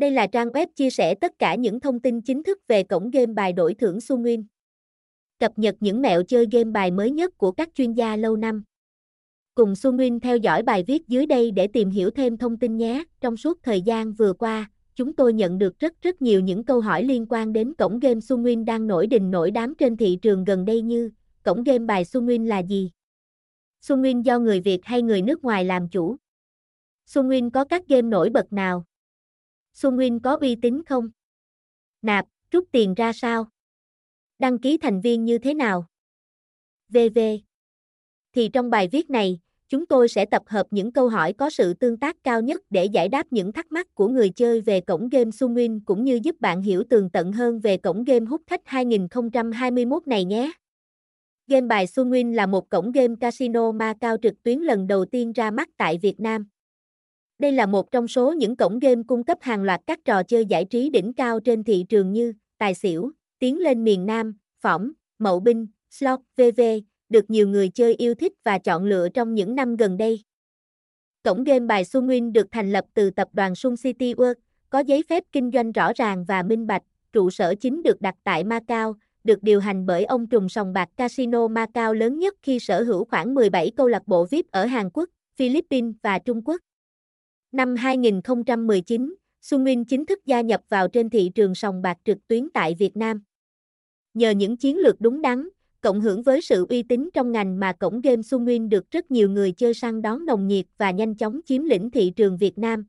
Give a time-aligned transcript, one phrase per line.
[0.00, 3.10] Đây là trang web chia sẻ tất cả những thông tin chính thức về cổng
[3.10, 4.44] game bài đổi thưởng Su Nguyên.
[5.38, 8.64] Cập nhật những mẹo chơi game bài mới nhất của các chuyên gia lâu năm.
[9.54, 12.76] Cùng Su Nguyên theo dõi bài viết dưới đây để tìm hiểu thêm thông tin
[12.76, 13.04] nhé.
[13.20, 16.80] Trong suốt thời gian vừa qua, chúng tôi nhận được rất rất nhiều những câu
[16.80, 20.18] hỏi liên quan đến cổng game Su Nguyên đang nổi đình nổi đám trên thị
[20.22, 21.10] trường gần đây như
[21.42, 22.90] cổng game bài Su Nguyên là gì?
[23.80, 26.16] Su Nguyên do người Việt hay người nước ngoài làm chủ?
[27.06, 28.84] Su Nguyên có các game nổi bật nào?
[29.72, 31.10] Xuân Nguyên có uy tín không?
[32.02, 33.48] Nạp, rút tiền ra sao?
[34.38, 35.86] Đăng ký thành viên như thế nào?
[36.88, 37.18] VV
[38.34, 41.74] Thì trong bài viết này, chúng tôi sẽ tập hợp những câu hỏi có sự
[41.74, 45.08] tương tác cao nhất để giải đáp những thắc mắc của người chơi về cổng
[45.08, 48.42] game Xuân Nguyên cũng như giúp bạn hiểu tường tận hơn về cổng game hút
[48.46, 50.52] khách 2021 này nhé.
[51.46, 55.04] Game bài Xuân Nguyên là một cổng game casino ma cao trực tuyến lần đầu
[55.04, 56.48] tiên ra mắt tại Việt Nam.
[57.40, 60.46] Đây là một trong số những cổng game cung cấp hàng loạt các trò chơi
[60.46, 64.92] giải trí đỉnh cao trên thị trường như Tài xỉu, Tiến lên miền Nam, Phỏng,
[65.18, 66.60] Mậu binh, Slot, VV,
[67.08, 70.22] được nhiều người chơi yêu thích và chọn lựa trong những năm gần đây.
[71.22, 74.34] Cổng game bài Sunwin được thành lập từ tập đoàn Sun City World,
[74.70, 78.14] có giấy phép kinh doanh rõ ràng và minh bạch, trụ sở chính được đặt
[78.24, 82.58] tại Macau, được điều hành bởi ông trùm sòng bạc Casino Macau lớn nhất khi
[82.58, 86.60] sở hữu khoảng 17 câu lạc bộ VIP ở Hàn Quốc, Philippines và Trung Quốc.
[87.52, 92.18] Năm 2019, Xuân Nguyên chính thức gia nhập vào trên thị trường sòng bạc trực
[92.28, 93.22] tuyến tại Việt Nam.
[94.14, 95.48] Nhờ những chiến lược đúng đắn,
[95.80, 99.10] cộng hưởng với sự uy tín trong ngành mà cổng game Xuân Nguyên được rất
[99.10, 102.58] nhiều người chơi săn đón nồng nhiệt và nhanh chóng chiếm lĩnh thị trường Việt
[102.58, 102.84] Nam.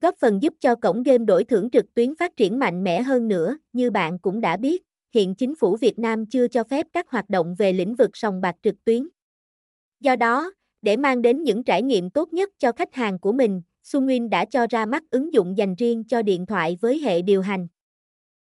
[0.00, 3.28] Góp phần giúp cho cổng game đổi thưởng trực tuyến phát triển mạnh mẽ hơn
[3.28, 4.82] nữa, như bạn cũng đã biết,
[5.14, 8.40] hiện chính phủ Việt Nam chưa cho phép các hoạt động về lĩnh vực sòng
[8.40, 9.08] bạc trực tuyến.
[10.00, 13.62] Do đó, để mang đến những trải nghiệm tốt nhất cho khách hàng của mình,
[13.84, 17.42] Sunwin đã cho ra mắt ứng dụng dành riêng cho điện thoại với hệ điều
[17.42, 17.68] hành.